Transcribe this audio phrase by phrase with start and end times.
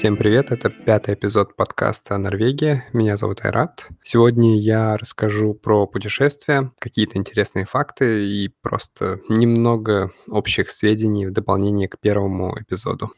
[0.00, 2.86] Всем привет, это пятый эпизод подкаста «Норвегия».
[2.94, 3.86] Меня зовут Айрат.
[4.02, 11.86] Сегодня я расскажу про путешествия, какие-то интересные факты и просто немного общих сведений в дополнение
[11.86, 13.10] к первому эпизоду.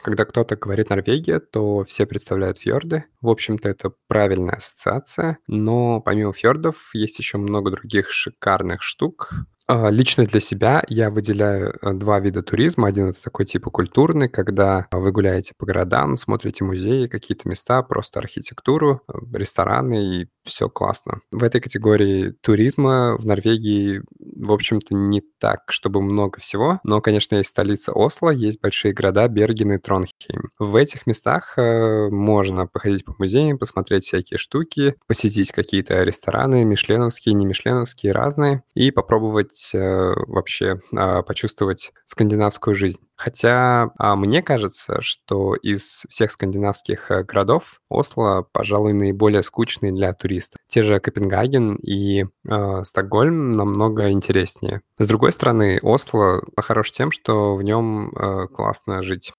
[0.00, 3.06] Когда кто-то говорит Норвегия, то все представляют фьорды.
[3.20, 9.32] В общем-то, это правильная ассоциация, но помимо фьордов есть еще много других шикарных штук,
[9.70, 12.88] а, лично для себя я выделяю э, два вида туризма.
[12.88, 18.18] Один это такой типа культурный, когда вы гуляете по городам, смотрите музеи, какие-то места, просто
[18.18, 21.20] архитектуру, э, рестораны, и все классно.
[21.30, 27.36] В этой категории туризма в Норвегии, в общем-то, не так, чтобы много всего, но, конечно,
[27.36, 30.47] есть столица Осло, есть большие города Берген и Тронхейм.
[30.58, 37.34] В этих местах э, можно походить по музеям, посмотреть всякие штуки, посетить какие-то рестораны, мишленовские,
[37.34, 42.98] не мишленовские, разные, и попробовать э, вообще э, почувствовать скандинавскую жизнь.
[43.14, 50.12] Хотя э, мне кажется, что из всех скандинавских э, городов Осло, пожалуй, наиболее скучный для
[50.12, 50.58] туристов.
[50.68, 54.82] Те же Копенгаген и э, Стокгольм намного интереснее.
[54.98, 59.32] С другой стороны, Осло хорош тем, что в нем э, классно жить.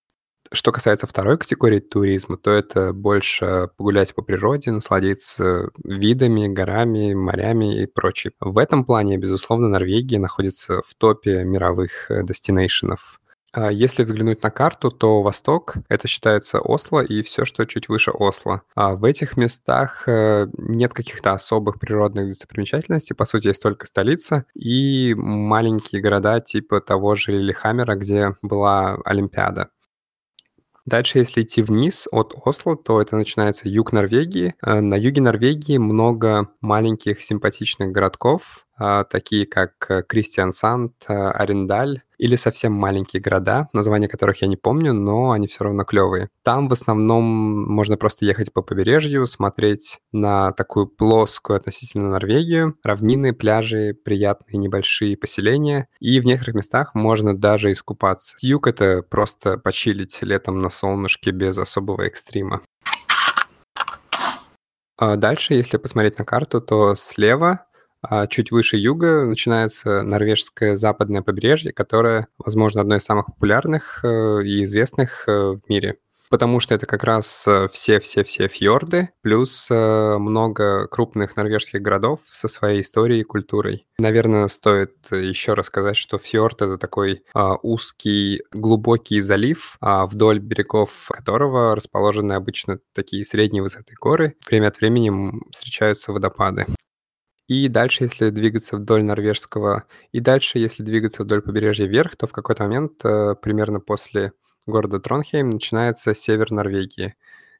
[0.51, 7.83] Что касается второй категории туризма, то это больше погулять по природе, насладиться видами, горами, морями
[7.83, 8.33] и прочее.
[8.39, 13.19] В этом плане, безусловно, Норвегия находится в топе мировых э, дестинейшенов.
[13.51, 18.11] А если взглянуть на карту, то восток— это считается Осло и все, что чуть выше
[18.11, 18.61] Осло.
[18.75, 23.15] А в этих местах э, нет каких-то особых природных достопримечательностей.
[23.15, 29.69] По сути, есть только столица и маленькие города типа того же Лилихаммера, где была Олимпиада.
[30.85, 34.55] Дальше, если идти вниз от Осло, то это начинается юг Норвегии.
[34.65, 42.01] Э, на юге Норвегии много маленьких симпатичных городков, а, такие как э, Кристиансанд, э, Арендаль
[42.19, 46.29] или совсем маленькие города, названия которых я не помню, но они все равно клевые.
[46.43, 53.33] Там в основном можно просто ехать по побережью, смотреть на такую плоскую относительно Норвегию, равнины,
[53.33, 58.35] пляжи, приятные небольшие поселения, и в некоторых местах можно даже искупаться.
[58.41, 62.61] Юг— это просто почилить летом на солнышке без особого экстрима.
[64.97, 67.65] А дальше, если посмотреть на карту, то слева
[68.01, 74.43] а чуть выше юга начинается норвежское западное побережье, которое, возможно, одно из самых популярных э,
[74.43, 75.97] и известных э, в мире
[76.31, 82.81] потому что это как раз э, все-все-все фьорды, плюс много крупных норвежских городов со своей
[82.81, 83.87] историей и культурой.
[83.97, 91.07] Наверное, стоит еще рассказать, что фьорд— это такой а, узкий, глубокий залив, а, вдоль берегов
[91.09, 94.35] которого расположены обычно такие средней высоты горы.
[94.47, 95.11] Время от времени
[95.51, 96.67] встречаются водопады.
[97.49, 102.31] И дальше, если двигаться вдоль норвежского, и дальше, если двигаться вдоль побережья вверх, то в
[102.31, 104.33] какой-то момент, э, примерно после
[104.67, 107.15] города Тронхейм, начинается север Норвегии,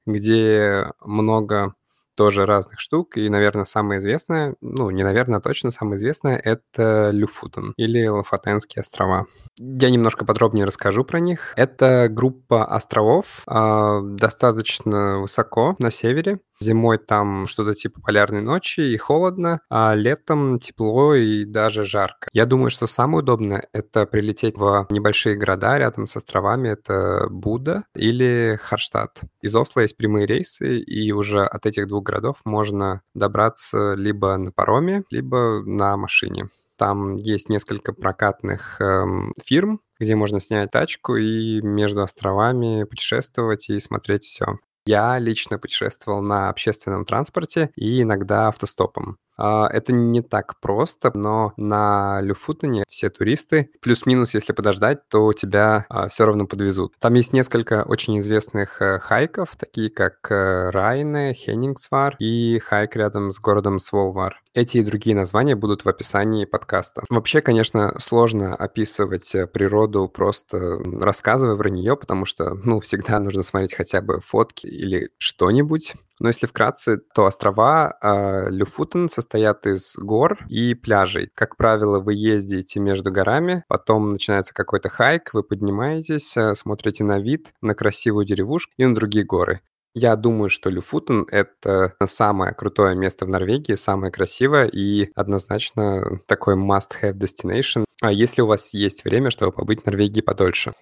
[0.05, 1.73] где много
[2.13, 3.17] тоже разных штук.
[3.17, 8.81] И, наверное, самое известное, ну, не наверное, а точно самое известное, это Люфутен или Лафатенские
[8.81, 9.25] острова.
[9.57, 11.53] Я немножко подробнее расскажу про них.
[11.56, 18.97] Это группа островов э, достаточно высоко на севере, Зимой там что-то типа полярной ночи и
[18.97, 22.28] холодно, а летом тепло и даже жарко.
[22.34, 26.69] Я думаю, что самое удобное— это прилететь в небольшие города рядом с островами.
[26.69, 29.22] Это Буда или Харштадт.
[29.42, 34.52] Из Осло есть прямые рейсы, и уже от этих двух городов можно добраться либо на
[34.52, 36.50] пароме, либо на машине.
[36.80, 43.81] Там есть несколько прокатных эм, фирм, где можно снять тачку и между островами путешествовать и
[43.81, 44.58] смотреть все.
[44.85, 49.17] Я лично путешествовал на общественном транспорте и иногда автостопом.
[49.39, 55.85] А, это не так просто, но на Люфутоне все туристы, плюс-минус, если подождать, то тебя
[55.89, 56.94] а, все равно подвезут.
[57.00, 63.31] Там есть несколько очень известных э, хайков, такие как э, Райне, Хеннингсвар и хайк рядом
[63.31, 64.41] с городом Сволвар.
[64.53, 67.03] Эти и другие названия будут в описании подкаста.
[67.09, 73.44] Вообще, конечно, сложно описывать э, природу, просто рассказывая про нее, потому что, ну, всегда нужно
[73.44, 75.94] смотреть хотя бы фотки или что-нибудь.
[76.19, 81.30] Но если вкратце, то острова э, Люфутен состоят из гор и пляжей.
[81.33, 87.19] Как правило, вы ездите между горами, потом начинается какой-то хайк, вы поднимаетесь, э, смотрите на
[87.19, 89.62] вид, на красивую деревушку и на другие горы.
[89.95, 96.56] Я думаю, что Люфутен— это самое крутое место в Норвегии, самое красивое и однозначно такой
[96.56, 100.74] must-have destination, а если у вас есть время, чтобы побыть в Норвегии подольше.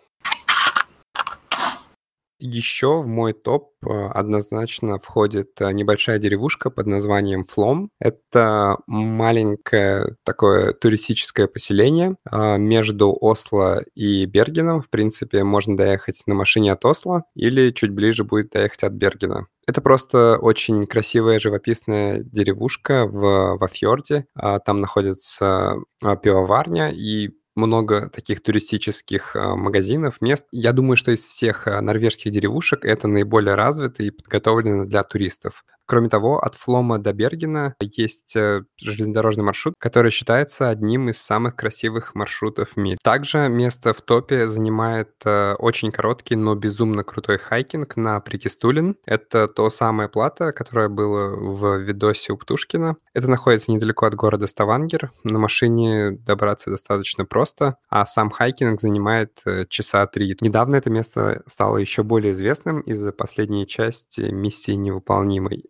[2.39, 7.89] Еще в мой топ а, однозначно входит а, небольшая деревушка под названием Флом.
[8.00, 14.81] Это маленькое такое туристическое поселение а, между Осло и Бергеном.
[14.81, 19.45] В принципе, можно доехать на машине от Осло или чуть ближе будет доехать от Бергена.
[19.66, 24.25] Это просто очень красивая живописная деревушка в, во фьорде.
[24.66, 30.48] Там находится пивоварня, и много таких туристических а, магазинов, мест.
[30.51, 35.65] Я думаю, что из всех а, норвежских деревушек это наиболее развито и подготовлено для туристов.
[35.88, 41.56] Кроме того, от Флома до Бергена есть э, железнодорожный маршрут, который считается одним из самых
[41.56, 42.98] красивых маршрутов в мире.
[43.01, 48.98] Также место в топе занимает э, очень короткий, но безумно крутой hiking на Прекестулен.
[49.06, 52.98] Это то самое плато, которое было в видосе у Птушкина.
[53.13, 55.12] Это находится недалеко от города Ставангер.
[55.24, 60.36] На машине добраться достаточно просто, а сам hiking занимает э, часа три.
[60.42, 65.63] Недавно это место стало еще более известным из-за последней части миссии невыполнимой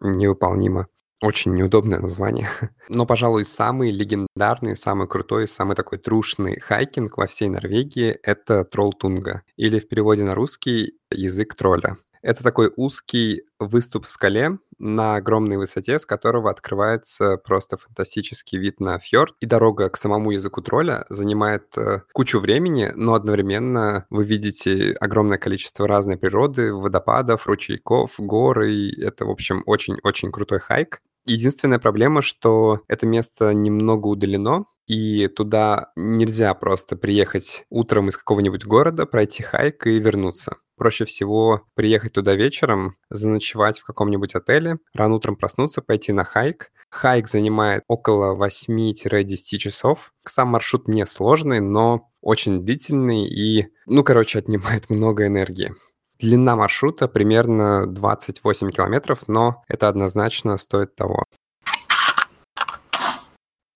[0.00, 0.88] невыполнимо.
[1.22, 2.48] Очень неудобное название.
[2.88, 8.64] Но, пожалуй, самый легендарный, самый крутой, самый такой true шный hiking во всей Норвегии— это
[8.64, 11.96] Троллтунга, или в переводе на русский язык тролля.
[12.24, 18.80] Это такой узкий выступ в скале на огромной высоте, с которого открывается просто фантастический вид
[18.80, 19.34] на фьорд.
[19.40, 25.36] И дорога к самому языку тролля занимает э, кучу времени, но одновременно вы видите огромное
[25.36, 31.02] количество разной природы, водопадов, ручейков, гор, и это, в общем, очень-очень крутой hike.
[31.26, 38.64] Единственная проблема, что это место немного удалено, и туда нельзя просто приехать утром из какого-нибудь
[38.64, 40.56] города, пройти hike и вернуться.
[40.76, 46.72] Проще всего приехать туда вечером, заночевать в каком-нибудь отеле, рано утром проснуться, пойти на хайк.
[46.90, 50.12] Хайк занимает около 8-10 часов.
[50.24, 55.74] Сам маршрут не сложный, но очень длительный и, ну, короче, отнимает много энергии.
[56.18, 61.24] Длина маршрута примерно 28 километров, но это однозначно стоит того.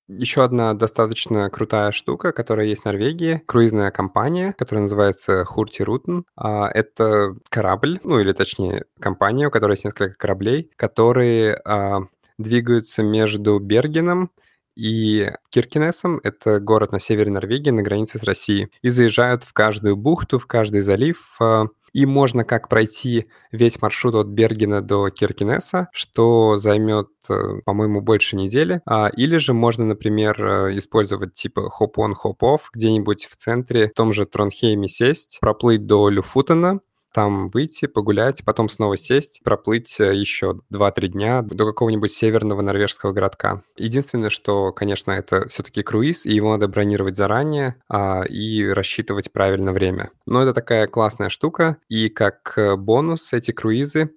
[0.09, 6.25] Еще одна достаточно крутая штука, которая есть в Норвегии, круизная компания, которая называется Хурти Рутен.
[6.35, 12.01] А, это корабль, ну или точнее компания, у которой есть несколько кораблей, которые а,
[12.39, 14.31] двигаются между Бергеном
[14.77, 19.97] и Киркинесом, это город на севере Норвегии, на границе с Россией, и заезжают в каждую
[19.97, 25.89] бухту, в каждый залив, а, и можно как пройти весь маршрут от Бергена до Киркинеса,
[25.93, 28.81] что займет, э, по-моему, больше недели.
[28.87, 34.13] А, или же можно, например, э, использовать типа хоп-он, хоп-офф где-нибудь в центре, в том
[34.13, 36.81] же Тронхейме сесть, проплыть до Люфутена,
[37.13, 43.13] там выйти, погулять, потом снова сесть, проплыть э, еще 2-3 дня до какого-нибудь северного норвежского
[43.13, 43.63] городка.
[43.77, 49.73] Единственное, что, конечно, это все-таки круиз, и его надо бронировать заранее а, и рассчитывать правильно
[49.73, 50.11] время.
[50.27, 54.11] Но это такая классная штука, и как э, бонус эти круизы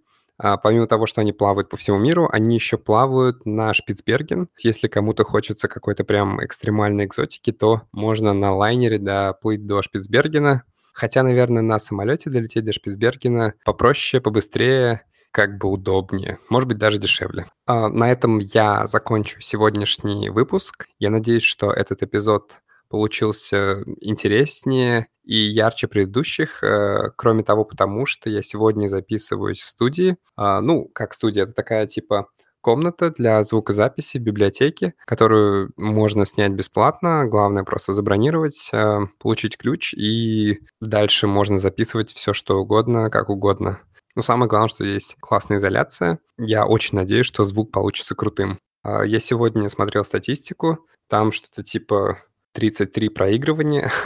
[0.44, 4.48] а, помимо того, что они плавают по всему миру, они еще плавают на Шпицберген.
[4.64, 11.24] Если кому-то хочется какой-то прям экстремальной экзотики, то можно на лайнере доплыть до Шпицбергена, Хотя,
[11.24, 15.02] наверное, на самолете долететь до Шпицбергена попроще, побыстрее,
[15.32, 17.48] как бы удобнее, может быть, даже дешевле.
[17.66, 20.88] А, на этом я закончу сегодняшний выпуск.
[21.00, 22.58] Я надеюсь, что этот эпизод
[22.90, 30.18] получился интереснее и ярче предыдущих, э, кроме того, потому что я сегодня записываюсь в студии.
[30.36, 32.28] А, ну, как студия, это такая типа
[32.62, 37.26] комната для звукозаписи в библиотеке, которую можно снять бесплатно.
[37.26, 43.80] Главное просто забронировать, э, получить ключ, и дальше можно записывать все, что угодно, как угодно.
[44.16, 46.20] Но самое главное, что есть классная изоляция.
[46.38, 48.60] Я очень надеюсь, что звук получится крутым.
[48.84, 52.20] А, я сегодня смотрел статистику, там что-то типа
[52.54, 53.92] 33 проигрывания.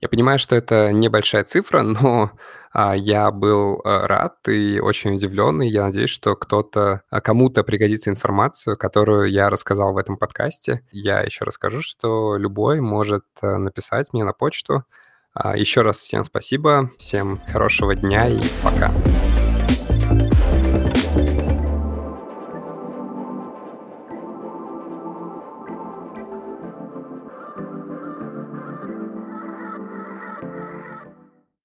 [0.00, 2.30] Я понимаю, что это небольшая цифра, но
[2.72, 7.64] а, я был а, рад и очень удивлен, и я надеюсь, что кто-то, а, кому-то
[7.64, 10.82] пригодится информацию, которую я рассказал в этом подкасте.
[10.90, 14.84] Я еще расскажу, что любой может а, написать мне на почту.
[15.32, 18.90] А, еще раз всем спасибо, всем хорошего дня и пока.